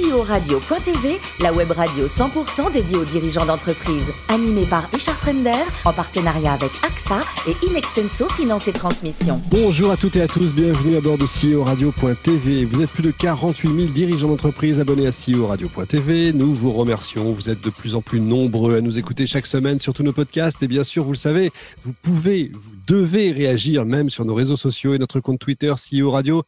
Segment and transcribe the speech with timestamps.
[0.00, 4.10] CEO-radio.tv, la web radio 100% dédiée aux dirigeants d'entreprise.
[4.28, 9.42] Animée par Richard Fremder, en partenariat avec AXA et Inextenso Finance et Transmission.
[9.50, 12.64] Bonjour à toutes et à tous, bienvenue à bord de CEO Radio.tv.
[12.64, 16.32] Vous êtes plus de 48 000 dirigeants d'entreprise abonnés à CEO Radio.tv.
[16.32, 19.80] Nous vous remercions, vous êtes de plus en plus nombreux à nous écouter chaque semaine
[19.80, 20.62] sur tous nos podcasts.
[20.62, 21.50] Et bien sûr, vous le savez,
[21.82, 26.10] vous pouvez, vous devez réagir même sur nos réseaux sociaux et notre compte Twitter CEO
[26.10, 26.42] Radio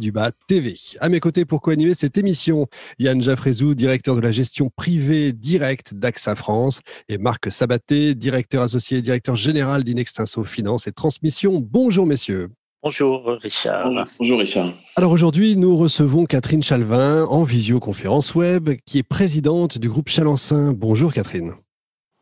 [0.00, 0.76] du bas TV.
[0.98, 2.66] À mes côtés pour co-animer cette émission,
[2.98, 8.98] Yann Jaffrezou, directeur de la gestion privée directe d'AXA France, et Marc Sabaté, directeur associé
[8.98, 11.60] et directeur général d'Inextinso Finance et Transmission.
[11.60, 12.48] Bonjour messieurs.
[12.82, 13.90] Bonjour Richard.
[14.18, 14.72] Bonjour Richard.
[14.96, 20.72] Alors aujourd'hui, nous recevons Catherine Chalvin en visioconférence web, qui est présidente du groupe Chalençin.
[20.72, 21.54] Bonjour Catherine.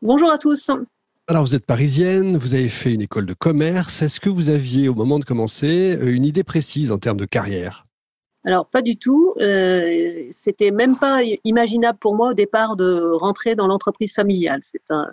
[0.01, 0.69] Bonjour à tous.
[1.29, 4.01] Alors, vous êtes parisienne, vous avez fait une école de commerce.
[4.01, 7.25] Est-ce que vous aviez, au moment de commencer, euh, une idée précise en termes de
[7.25, 7.85] carrière?
[8.45, 9.33] Alors, pas du tout.
[9.41, 14.59] Euh, C'était même pas imaginable pour moi au départ de rentrer dans l'entreprise familiale.
[14.63, 15.07] C'est un,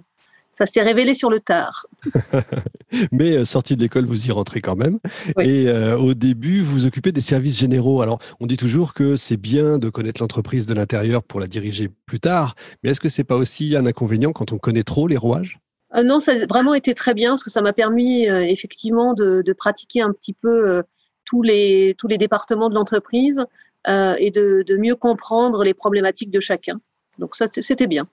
[0.55, 1.87] ça s'est révélé sur le tard.
[3.13, 5.01] Mais euh, sortie de l'école, vous y rentrez quand même.
[5.41, 8.03] Et euh, au début, vous occupez des services généraux.
[8.03, 11.91] Alors, on dit toujours que c'est bien de connaître l'entreprise de l'intérieur pour la diriger
[12.07, 12.55] plus tard.
[12.83, 15.59] Mais est-ce que c'est pas aussi un inconvénient quand on connaît trop les rouages?
[15.97, 19.15] Euh, non, ça a vraiment été très bien parce que ça m'a permis euh, effectivement
[19.15, 20.83] de, pratiquer un petit peu euh,
[21.25, 23.45] tous, les, départements de l'entreprise
[23.87, 26.81] et de, mieux comprendre les problématiques de chacun.
[27.19, 28.09] Donc ça, c'était bien.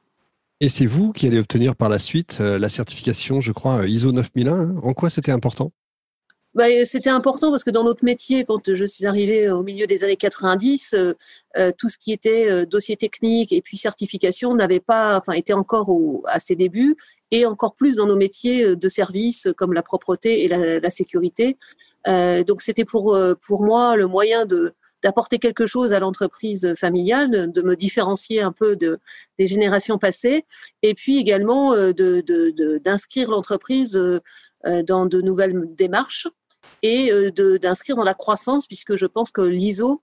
[0.59, 4.53] Et c'est vous qui allez obtenir par la suite la certification, je crois, ISO 9001.
[4.53, 4.75] Hein.
[4.83, 5.71] En quoi c'était important?
[6.53, 10.03] Bah, c'était important parce que dans notre métier, quand je suis arrivée au milieu des
[10.03, 10.95] années 90,
[11.77, 15.89] tout ce qui était dossier technique et puis certification n'avait pas, enfin, était encore
[16.25, 16.97] à ses débuts
[17.31, 20.89] et encore plus dans nos métiers euh, de service euh, comme la propreté et la,
[20.89, 21.57] sécurité.
[22.07, 27.51] Euh, donc c'était pour, pour moi le moyen de d'apporter quelque chose à l'entreprise familiale,
[27.51, 28.99] de me différencier un peu de,
[29.39, 30.45] des générations passées,
[30.83, 33.99] et puis également de, d'inscrire de, l'entreprise
[34.63, 36.27] dans de nouvelles démarches
[36.81, 40.01] et de, d'inscrire dans la croissance, puisque je pense que l'ISO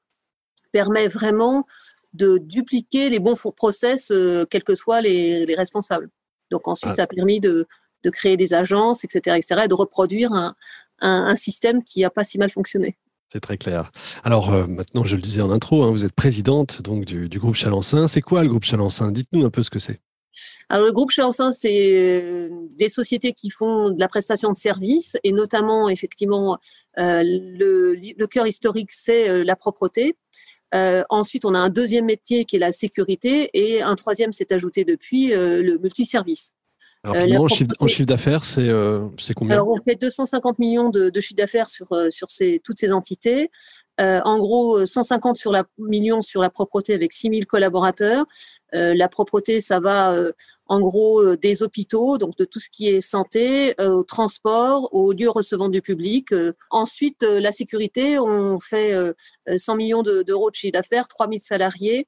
[0.73, 1.67] permet vraiment
[2.13, 4.13] de dupliquer les bons process,
[4.51, 6.11] quels que soient les, les responsables.
[6.51, 6.97] Donc ensuite, ah.
[6.97, 7.67] ça a permis de,
[8.13, 10.33] créer des agences, etc., etc., et de reproduire
[11.01, 12.97] un, système qui n'a pas si mal fonctionné.
[13.33, 13.93] C'est très clair.
[14.25, 17.55] Alors euh, maintenant, je le disais en intro, hein, vous êtes présidente donc du, groupe
[17.55, 18.09] Chalençin.
[18.09, 20.01] C'est quoi le groupe Chalençin Dites-nous un peu ce que c'est.
[20.69, 25.16] Alors, le groupe Chalençin, c'est euh, des sociétés qui font de la prestation de services
[25.25, 26.59] et notamment, effectivement,
[26.99, 30.16] euh, le, le, cœur historique, c'est la propreté.
[30.75, 34.53] Euh, ensuite, on a un deuxième métier qui est la sécurité et un troisième s'est
[34.53, 36.53] ajouté depuis euh, le multiservice.
[37.05, 37.49] Alors, en,
[37.87, 39.55] chiffre, d'affaires, c'est combien?
[39.55, 43.50] Alors, on fait 250 millions de, de chiffre d'affaires sur, sur ces, toutes ces entités.
[43.99, 48.27] En gros, 150 sur la, millions sur la propreté avec 6000 collaborateurs.
[48.73, 50.15] la propreté, ça va
[50.69, 54.93] en gros euh, des hôpitaux, donc de tout ce qui est santé, euh, au transport,
[54.95, 56.33] aux lieux recevant du public.
[56.33, 58.95] Euh, ensuite, la sécurité, on fait
[59.47, 62.07] 100 millions d'euros de chiffre d'affaires, 3000 salariés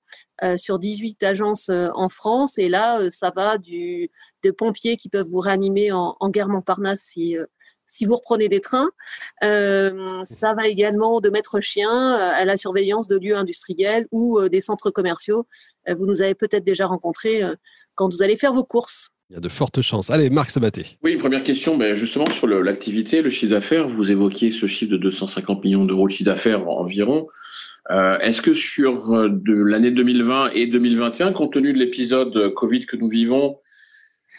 [0.56, 2.58] sur 18 agences en France.
[2.58, 4.10] Et là, ça va du,
[4.42, 7.36] des pompiers qui peuvent vous réanimer en, en guerre Montparnasse si
[7.90, 8.90] si vous reprenez des trains.
[9.42, 14.38] Euh, ça va également de mettre chien euh, à la surveillance de lieux industriels ou
[14.38, 15.46] euh, des centres commerciaux.
[15.88, 17.42] vous nous avez peut-être déjà rencontrés
[17.96, 19.10] quand vous allez faire vos courses.
[19.28, 20.10] Il y a de fortes chances.
[20.10, 20.98] Allez, Marc Sabaté.
[21.02, 23.88] Oui, première question, ben justement sur l'activité, le, chiffre d'affaires.
[23.88, 27.26] Vous évoquiez ce chiffre de 250 millions d'euros de chiffre d'affaires environ.
[27.88, 33.08] Est-ce que sur de l'année 2020 et 2021, compte tenu de l'épisode Covid que nous
[33.08, 33.58] vivons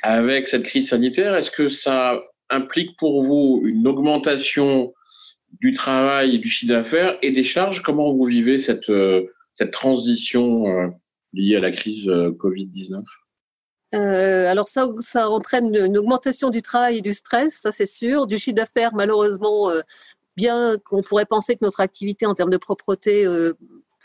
[0.04, 4.94] avec cette crise sanitaire, est-ce que ça implique pour vous une augmentation
[5.60, 10.66] du travail du chiffre d'affaires et des charges Comment vous vivez cette, euh, cette transition
[10.68, 10.88] euh,
[11.34, 13.04] liée à la crise euh, Covid-19
[13.94, 18.26] alors ça, ça entraîne une augmentation du travail et du stress, ça c'est sûr.
[18.26, 19.70] Du chiffre d'affaires, malheureusement,
[20.38, 23.26] bien qu'on pourrait penser que notre activité en termes de propreté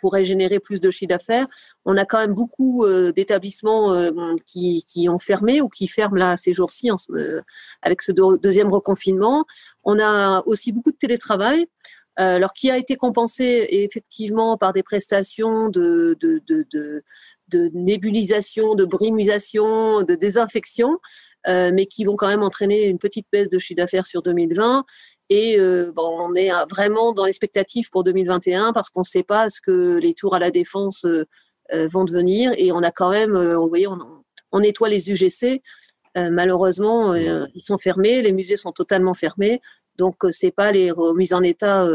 [0.00, 1.46] pourrait générer plus de chiffre d'affaires.
[1.84, 4.10] On a quand même beaucoup euh, d'établissements euh,
[4.46, 7.40] qui, qui, ont fermé ou qui ferment là ces jours-ci euh,
[7.82, 9.44] avec ce deuxième reconfinement.
[9.84, 11.66] On a aussi beaucoup de télétravail.
[12.16, 16.64] alors, qui a été compensé effectivement par des prestations de, de, de,
[17.48, 20.98] de, nébulisation, de brimisation, de désinfection,
[21.46, 24.86] mais qui vont quand même entraîner une petite baisse de chiffre d'affaires sur 2020
[25.28, 29.50] et euh, bon, on est vraiment dans l'expectative pour 2021 parce qu'on ne sait pas
[29.50, 31.24] ce que les tours à la défense euh,
[31.74, 32.52] euh, vont devenir.
[32.56, 33.98] Et on a quand même, vous voyez, on,
[34.52, 35.62] on, nettoie les UGC.
[36.14, 39.60] malheureusement, ils sont fermés, les musées sont totalement fermés.
[39.96, 41.86] Donc, ce n'est pas les remises en état,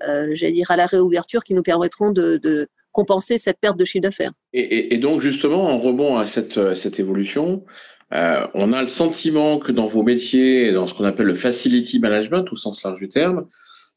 [0.00, 4.02] j'allais dire, à la réouverture qui nous permettront de, de, compenser cette perte de chiffre
[4.02, 4.32] d'affaires.
[4.52, 7.64] Et, donc justement, en rebond à cette, cette évolution,
[8.12, 12.44] on a le sentiment que dans vos métiers, dans ce qu'on appelle le facility management
[12.52, 13.46] au sens large du terme,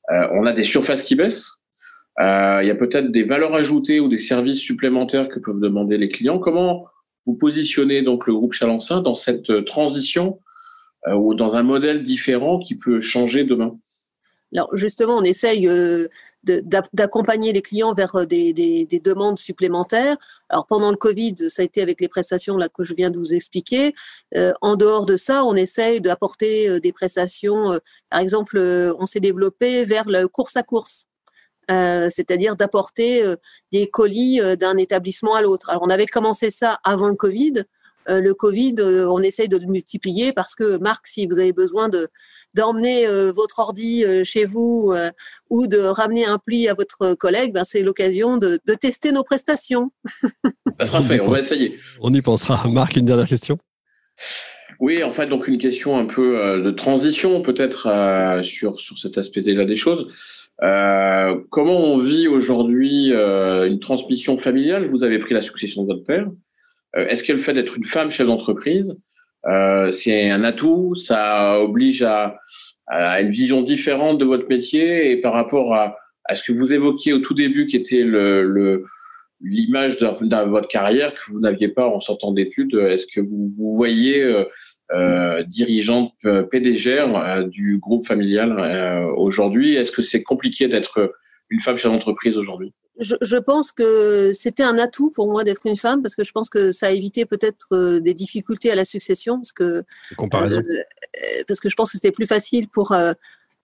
[0.10, 1.52] on a des surfaces qui baissent.
[2.20, 6.10] il y a peut-être des valeurs ajoutées ou des services supplémentaires que peuvent demander les
[6.10, 6.40] clients.
[6.40, 6.86] Comment
[7.26, 10.40] vous positionnez donc le groupe Chalençon dans cette transition
[11.14, 13.78] ou dans un modèle différent qui peut changer demain?
[14.56, 16.08] Alors justement, on essaye euh,
[16.46, 20.18] d'accompagner les clients vers euh, des, demandes supplémentaires.
[20.50, 23.18] Alors pendant le Covid, ça a été avec les prestations là que je viens de
[23.18, 23.94] vous expliquer.
[24.36, 27.80] Euh, en dehors de ça, on essaye d'apporter des prestations.
[28.10, 31.06] par exemple, on s'est développé vers la course à course.
[31.68, 33.24] c'est-à-dire d'apporter
[33.72, 35.70] des colis d'un établissement à l'autre.
[35.70, 37.66] Alors on avait commencé ça avant le Covid.
[38.10, 41.54] Euh, le Covid, euh, on essaye de le multiplier parce que, Marc, si vous avez
[41.54, 42.08] besoin de
[42.54, 44.94] d'emmener euh, votre ordi chez vous
[45.50, 49.92] ou de ramener un pli à votre collègue, ben, c'est l'occasion de, tester nos prestations.
[50.80, 51.78] Ça sera fait, on, va essayer.
[52.00, 52.68] On y pensera.
[52.70, 53.58] Marc, une dernière question?
[54.80, 59.66] Oui, en fait, donc une question un peu de transition peut-être sur, sur cet aspect-là
[59.66, 60.08] des choses.
[60.60, 64.88] comment on vit aujourd'hui une transmission familiale?
[64.88, 66.28] Vous avez pris la succession de votre père.
[66.98, 68.96] Euh, est-ce que le fait d'être une femme chef d'entreprise,
[69.48, 70.96] euh, c'est un atout?
[70.96, 72.38] Ça oblige à,
[72.88, 75.98] une vision différente de votre métier et par rapport à,
[76.34, 78.84] ce que vous évoquiez au tout début, qui était le,
[79.42, 82.76] l'image de, votre carrière que vous n'aviez pas en sortant d'études?
[82.76, 84.24] Est-ce que vous, vous voyez
[84.92, 86.14] euh, dirigeante
[86.52, 87.06] PDG
[87.48, 89.76] du groupe familial aujourd'hui?
[89.76, 91.12] Est-ce que c'est compliqué d'être
[91.50, 95.76] une femme chef d'entreprise aujourd'hui je, pense que c'était un atout pour moi d'être une
[95.76, 98.86] femme parce que je pense que ça a évité peut-être euh, des difficultés à la
[98.86, 99.84] succession parce que
[100.16, 100.60] comparaison.
[100.60, 102.94] Euh, euh, parce que je pense que c'était plus facile pour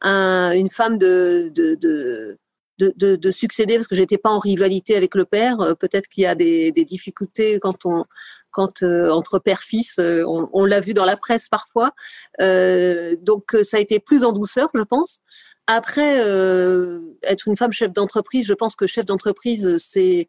[0.04, 5.26] une femme de de, de, de, succéder parce que j'étais pas en rivalité avec le
[5.26, 5.76] père.
[5.80, 8.06] Peut-être qu'il y a des, des, difficultés quand on
[8.52, 11.92] quand entre père-fils, on, on l'a vu dans la presse parfois.
[12.40, 15.22] donc ça a été plus en douceur, je pense.
[15.68, 20.28] Après, euh, être une femme chef d'entreprise, je pense que chef d'entreprise, c'est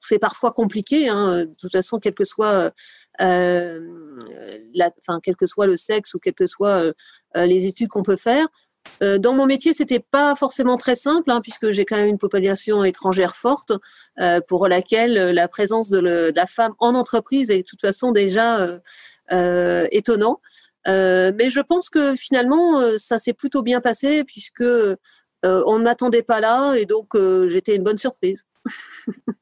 [0.00, 1.10] c'est parfois compliqué.
[1.10, 1.44] Hein.
[1.44, 2.72] De toute façon, quel que soit
[3.20, 3.80] euh,
[4.74, 4.90] la,
[5.22, 6.92] quel que soit le sexe ou quel que euh,
[7.34, 8.46] les études qu'on peut faire.
[9.00, 12.84] Dans mon métier, c'était pas forcément très simple, hein, puisque j'ai quand même une population
[12.84, 13.72] étrangère forte,
[14.46, 18.78] pour laquelle la présence de, la femme en entreprise est de toute façon déjà
[19.90, 20.40] étonnant.
[20.88, 24.96] Euh, mais je pense que finalement, euh, ça s'est plutôt bien passé puisque euh,
[25.44, 27.16] on ne m'attendait pas là et donc
[27.48, 28.44] j'étais une bonne surprise.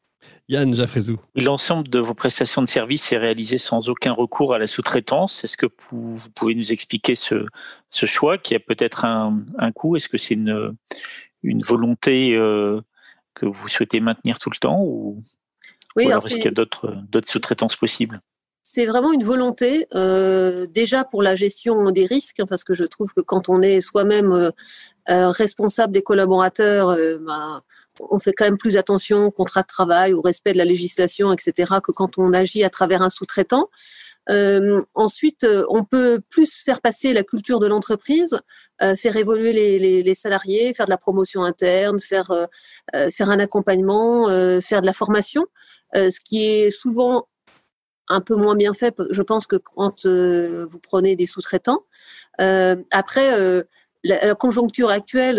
[0.50, 1.18] Yann Jaffrezou.
[1.36, 5.44] L'ensemble de vos prestations de services est réalisé sans aucun recours à la sous-traitance.
[5.44, 7.46] Est-ce que vous, pouvez nous expliquer ce,
[7.90, 9.94] ce choix qui a peut-être un, un coût?
[9.94, 10.76] Est-ce que c'est une,
[11.44, 12.32] une volonté
[13.34, 15.22] que vous souhaitez maintenir tout le temps ou,
[15.96, 18.20] oui, alors, est-ce qu'il y a d'autres sous-traitances possibles?
[18.72, 22.84] C'est vraiment une volonté, euh, déjà pour la gestion des risques, hein, parce que je
[22.84, 24.50] trouve que quand on est soi-même euh,
[25.10, 27.62] euh, responsable des collaborateurs, bah,
[27.98, 31.32] on fait quand même plus attention au contrat de travail, au respect de la législation,
[31.32, 33.68] etc., que quand on agit à travers un sous-traitant.
[34.94, 38.38] ensuite, on peut plus faire passer la culture de l'entreprise,
[38.96, 42.30] faire évoluer les, les, salariés, faire de la promotion interne, faire,
[43.10, 44.28] faire un accompagnement,
[44.60, 45.46] faire de la formation,
[45.94, 47.26] ce qui est souvent
[48.10, 51.84] un peu moins bien fait, je pense, que quand euh, vous prenez des sous-traitants.
[52.40, 53.62] Euh, après, euh,
[54.02, 55.38] la, conjoncture actuelle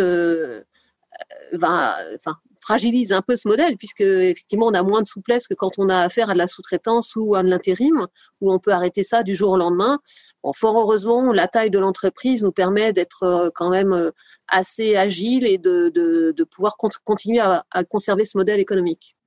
[1.51, 5.54] va, enfin, fragilise un peu ce modèle, puisque effectivement, on a moins de souplesse que
[5.54, 8.08] quand on a affaire à de la sous-traitance ou à de l'intérim,
[8.40, 10.00] où on peut arrêter ça du jour au lendemain.
[10.42, 14.12] Bon, fort heureusement, la taille de l'entreprise nous permet d'être quand même
[14.48, 19.18] assez agile et de, de, pouvoir continuer à, à, conserver ce modèle économique.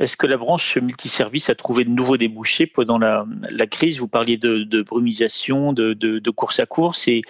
[0.00, 3.26] Est-ce que la branche multiservice a trouvé de nouveaux débouchés pendant la,
[3.66, 3.98] crise?
[4.00, 7.22] Vous parliez de, brumisation, de, course à course, et,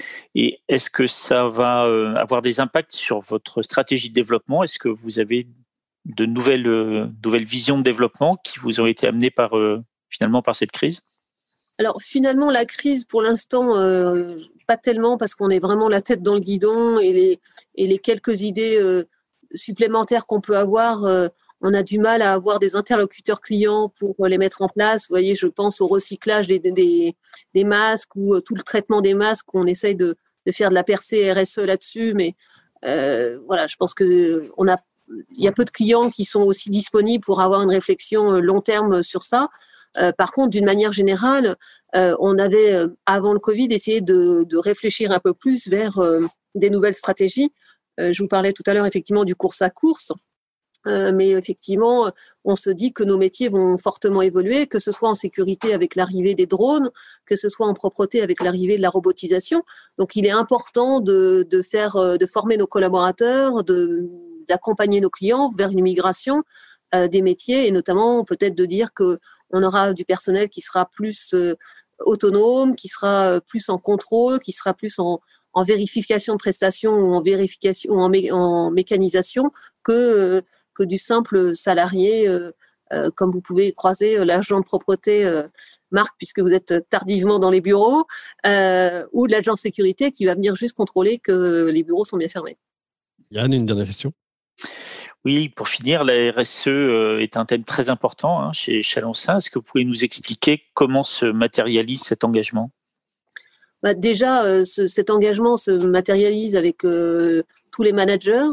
[0.68, 4.62] est-ce que ça va euh, avoir des impacts sur votre stratégie de développement?
[4.62, 5.48] Est-ce que vous avez
[6.04, 10.40] de nouvelles, euh, nouvelles visions de développement qui vous ont été amenées par, euh, finalement
[10.40, 11.02] par cette crise?
[11.78, 13.72] Alors finalement, la crise, pour l'instant,
[14.68, 17.40] pas tellement parce qu'on est vraiment la tête dans le guidon et les,
[17.74, 18.78] et les quelques idées
[19.54, 21.06] supplémentaires qu'on peut avoir,
[21.60, 25.02] on a du mal à avoir des interlocuteurs clients pour les mettre en place.
[25.02, 29.14] Vous voyez, je pense au recyclage des, des, masques ou euh, tout le traitement des
[29.14, 29.54] masques.
[29.54, 30.16] On essaye de,
[30.50, 32.34] faire de la percée RSE là-dessus, mais
[32.84, 34.78] euh, voilà, je pense que on a,
[35.30, 38.40] il y a peu de clients qui sont aussi disponibles pour avoir une réflexion euh,
[38.40, 39.48] long terme sur ça.
[40.16, 41.56] par contre, d'une manière générale,
[41.94, 45.98] on avait, avant le Covid, essayé de, de réfléchir un peu plus vers
[46.54, 47.52] des nouvelles stratégies.
[47.98, 50.12] je vous parlais tout à l'heure effectivement du course à course.
[50.86, 52.10] Euh, mais effectivement,
[52.44, 55.94] on se dit que nos métiers vont fortement évoluer, que ce soit en sécurité avec
[55.94, 56.90] l'arrivée des drones,
[57.26, 59.62] que ce soit en propreté avec l'arrivée de la robotisation.
[59.98, 63.62] Donc, il est important de, faire, euh, de former nos collaborateurs,
[64.48, 66.42] d'accompagner nos clients vers une migration
[66.94, 69.18] euh, des métiers et notamment peut-être de dire que
[69.52, 71.34] on aura du personnel qui sera plus
[71.98, 75.20] autonome, qui sera plus en contrôle, qui sera plus en,
[75.64, 79.50] vérification de prestations ou en vérification ou en, mécanisation
[79.82, 80.44] que
[80.84, 82.52] du simple salarié, euh,
[82.92, 85.28] euh, comme vous pouvez croiser euh, l'agent de propreté,
[85.90, 88.04] Marc, puisque vous êtes tardivement dans les bureaux,
[89.12, 92.58] ou l'agent de sécurité qui va venir juste contrôler que les bureaux sont bien fermés.
[93.30, 94.12] Yann, une dernière question?
[95.24, 96.68] Oui, pour finir, la RSE
[97.20, 99.38] est un thème très important hein, chez Chalonsin.
[99.38, 102.70] Est-ce que vous pouvez nous expliquer comment se matérialise cet engagement?
[103.82, 108.48] Bah, Déjà, cet engagement se matérialise avec tous les managers,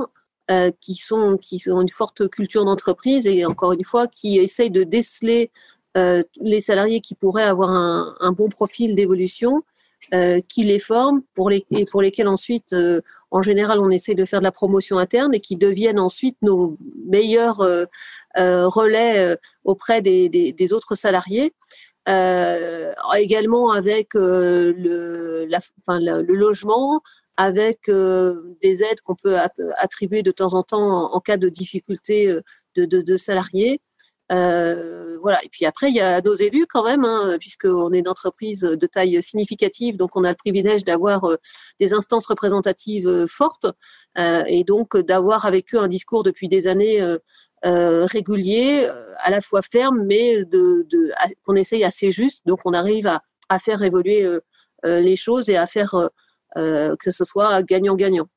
[0.49, 4.71] euh, qui, sont, qui ont une forte culture d'entreprise et encore une fois qui essayent
[4.71, 5.51] de déceler
[5.97, 9.63] euh, les salariés qui pourraient avoir un, un bon profil d'évolution,
[10.13, 14.15] euh, qui les forment pour les, et pour lesquels ensuite, euh, en général, on essaie
[14.15, 17.85] de faire de la promotion interne et qui deviennent ensuite nos meilleurs euh,
[18.37, 19.35] relais
[19.65, 21.53] auprès des, des, des, autres salariés.
[23.17, 27.01] Également avec le, la, enfin, le, logement,
[27.37, 29.37] avec euh, des aides qu'on peut
[29.77, 32.41] attribuer de temps en temps en, cas de difficulté euh,
[32.75, 33.79] de, de, de salariés.
[34.31, 35.43] Euh, voilà.
[35.43, 38.61] Et puis après, il y a nos élus quand même, hein, puisqu'on est une entreprise
[38.61, 41.37] de taille significative, donc on a le privilège d'avoir euh,
[41.79, 43.67] des instances représentatives fortes
[44.47, 47.01] et donc d'avoir avec eux un discours depuis des années
[47.63, 51.11] régulier, à la fois ferme, mais de, de
[51.45, 52.41] qu'on essaye assez juste.
[52.47, 54.27] Donc on arrive à, à faire évoluer
[54.83, 56.09] les choses et à faire
[56.57, 58.27] euh, que ce soit gagnant-gagnant.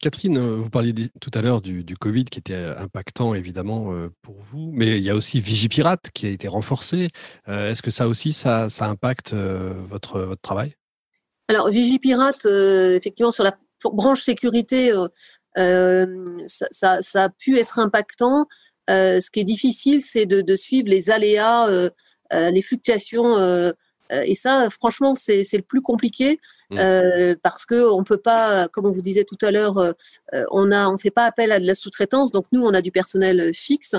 [0.00, 4.36] Catherine, euh, vous parliez tout à l'heure du, Covid qui était euh, impactant évidemment pour
[4.40, 7.08] vous, mais il y a aussi Vigipirate qui a été renforcé.
[7.46, 10.74] Est-ce que ça aussi, ça, impacte votre, travail?
[11.48, 14.92] Alors Vigipirate, effectivement, sur la branche sécurité,
[15.56, 18.46] ça, a pu être impactant.
[18.88, 21.90] ce qui est difficile, c'est de, suivre les aléas,
[22.32, 23.72] les fluctuations euh,
[24.10, 26.38] et ça, franchement, c'est le plus compliqué
[26.70, 26.78] mmh.
[26.78, 29.92] euh, parce que on peut pas, comme on vous disait tout à l'heure, euh,
[30.50, 32.32] on a, on fait pas appel à de la sous-traitance.
[32.32, 33.94] Donc nous, on a du personnel fixe.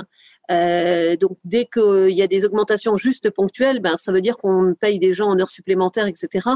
[1.20, 4.98] donc dès qu'il y a des augmentations juste ponctuelles, ben ça veut dire qu'on paye
[4.98, 6.48] des gens en heures supplémentaires, etc.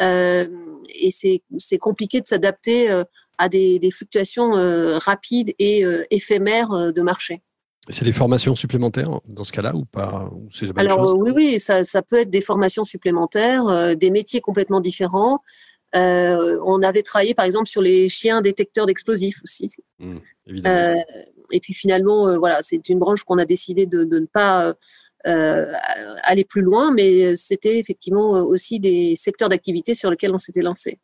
[0.00, 3.02] et c'est compliqué de s'adapter
[3.38, 4.52] à des, des fluctuations
[4.98, 7.42] rapides et éphémères de marché.
[7.88, 10.30] C'est des formations supplémentaires dans ce cas-là ou pas
[10.76, 15.40] Alors oui, oui, ça, ça, peut être des formations supplémentaires, euh, des métiers complètement différents.
[15.94, 19.70] Euh, on avait travaillé par exemple sur les chiens détecteurs d'explosifs aussi.
[20.00, 20.16] Mmh,
[20.66, 20.94] euh,
[21.52, 24.74] et puis finalement, voilà, c'est une branche qu'on a décidé de, de ne pas
[25.24, 30.98] aller plus loin, mais c'était effectivement aussi des secteurs d'activité sur lesquels on s'était lancé.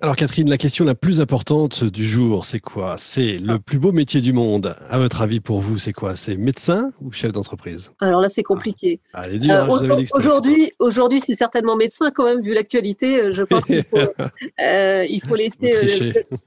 [0.00, 2.94] Alors Catherine, la question la plus importante du jour, c'est quoi?
[2.98, 4.76] C'est le plus beau métier du monde.
[4.88, 6.14] À votre avis, pour vous, c'est quoi?
[6.14, 7.90] C'est médecin ou chef d'entreprise?
[7.98, 9.00] Alors là, c'est compliqué.
[9.12, 13.20] Ah, dur, euh, aujourd'hui, aujourd'hui, c'est certainement médecin quand même, vu l'actualité.
[13.20, 13.98] Euh, je pense qu'il faut,
[14.60, 15.74] euh, il faut laisser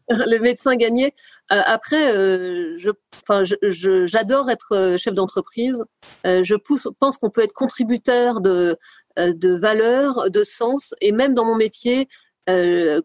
[0.09, 1.13] le, médecin gagner.
[1.49, 5.83] après, je, j'adore être chef d'entreprise.
[6.23, 8.77] je pousse, pense qu'on peut être contributeur de,
[9.17, 12.07] de valeur, de sens, et même dans mon métier.
[12.49, 13.01] Euh,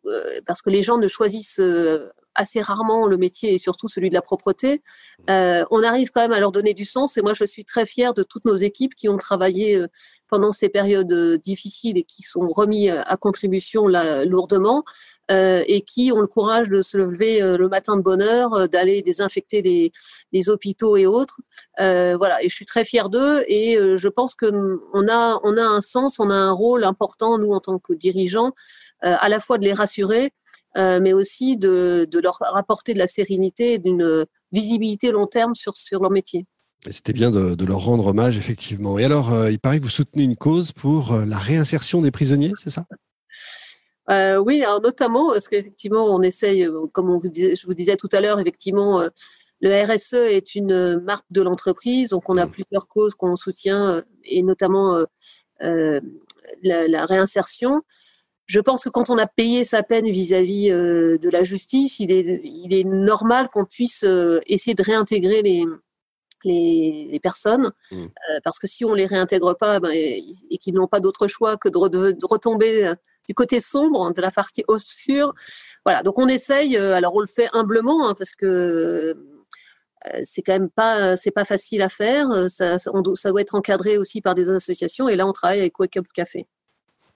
[0.46, 4.14] parce que les gens ne choisissent euh, assez rarement le métier et surtout celui de
[4.14, 4.82] la propreté,
[5.30, 7.16] euh, on arrive quand même à leur donner du sens.
[7.16, 9.82] Et moi, je suis très fière de toutes nos équipes qui ont travaillé
[10.28, 14.84] pendant ces périodes difficiles et qui sont remis à contribution là, lourdement
[15.30, 19.62] et qui ont le courage de se lever le matin de bonne heure, d'aller désinfecter
[19.62, 19.92] les,
[20.32, 21.40] les, hôpitaux et autres.
[21.78, 24.46] voilà, et je suis très fière d'eux et je pense que
[24.92, 27.94] on a, on a un sens, on a un rôle important, nous, en tant que
[27.94, 30.32] dirigeants, euh, à la fois de les rassurer,
[30.76, 35.74] euh, mais aussi de, leur apporter de la sérénité et d'une visibilité long terme sur,
[35.74, 36.46] sur leur métier.
[36.90, 38.98] C'était bien de, leur rendre hommage, effectivement.
[38.98, 42.52] Et alors, euh, il paraît que vous soutenez une cause pour la réinsertion des prisonniers,
[42.62, 42.84] c'est ça?
[44.38, 48.20] Oui, alors notamment parce qu'effectivement, on essaye, comme on vous je vous disais tout à
[48.20, 49.02] l'heure, effectivement,
[49.60, 52.50] le RSE est une marque de l'entreprise, donc on a mmh.
[52.50, 55.04] plusieurs causes qu'on soutient, et notamment
[55.60, 57.82] la, réinsertion.
[58.46, 62.12] Je pense que quand on a payé sa peine vis-à-vis euh, de la justice, il
[62.12, 65.64] est, il est normal qu'on puisse euh, essayer de réintégrer les,
[66.44, 67.96] les, personnes, mmh.
[67.96, 70.22] euh, parce que si on les réintègre pas ben, et,
[70.60, 72.92] qu'ils n'ont pas d'autre choix que de, retomber
[73.28, 75.34] du côté sombre, de la partie obscure,
[75.84, 76.04] voilà.
[76.04, 76.76] Donc on essaye.
[76.76, 79.16] alors on le fait humblement, hein, parce que
[80.22, 82.28] c'est quand même pas, c'est pas facile à faire.
[82.48, 85.08] Ça, ça, doit être encadré aussi par des associations.
[85.08, 86.46] Et là, on travaille avec Wake Up Café.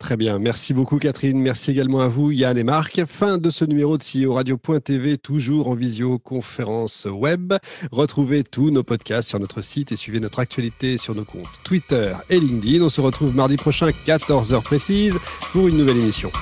[0.00, 0.38] Très bien.
[0.38, 1.38] Merci beaucoup, Catherine.
[1.38, 3.02] Merci également à vous, Yann et Marc.
[3.06, 7.52] Fin de ce numéro de CEO Radio.tv, toujours en visioconférence web.
[7.92, 12.14] Retrouvez tous nos podcasts sur notre site et suivez notre actualité sur nos comptes Twitter
[12.30, 12.82] et LinkedIn.
[12.82, 15.18] On se retrouve mardi prochain, 14h précise,
[15.52, 16.32] pour une nouvelle émission.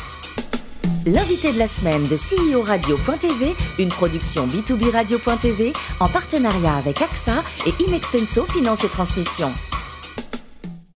[1.04, 7.42] L'invité de la semaine de CEO Radio.tv, une production B2B Radio.tv en partenariat avec AXA
[7.66, 9.50] et Inextenso Finance et Transmission.